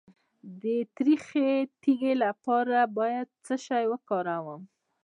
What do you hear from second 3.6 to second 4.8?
شی وکاروم؟